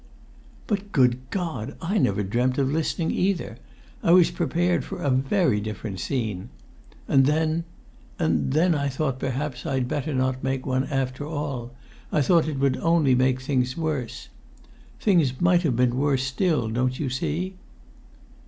"But, 0.65 0.91
good 0.91 1.19
God! 1.29 1.77
I 1.79 1.99
never 1.99 2.23
dreamt 2.23 2.57
of 2.57 2.71
listening 2.71 3.11
either. 3.11 3.59
I 4.01 4.11
was 4.13 4.31
prepared 4.31 4.83
for 4.83 4.99
a 4.99 5.11
very 5.11 5.61
different 5.61 5.99
scene. 5.99 6.49
And 7.07 7.27
then 7.27 7.65
and 8.17 8.51
then 8.51 8.73
I 8.73 8.89
thought 8.89 9.19
perhaps 9.19 9.63
I'd 9.63 9.87
better 9.87 10.15
not 10.15 10.43
make 10.43 10.65
one 10.65 10.85
after 10.85 11.23
all! 11.27 11.75
I 12.11 12.23
thought 12.23 12.47
it 12.47 12.57
would 12.57 12.77
only 12.77 13.13
make 13.13 13.41
things 13.41 13.77
worse. 13.77 14.29
Things 14.99 15.39
might 15.39 15.61
have 15.61 15.75
been 15.75 15.95
worse 15.95 16.23
still, 16.23 16.67
don't 16.69 16.99
you 16.99 17.11
see?" 17.11 17.53